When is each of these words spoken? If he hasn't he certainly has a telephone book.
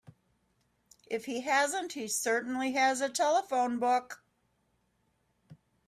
If 1.05 1.25
he 1.25 1.41
hasn't 1.41 1.93
he 1.93 2.07
certainly 2.07 2.71
has 2.71 3.01
a 3.01 3.09
telephone 3.09 3.77
book. 3.77 4.23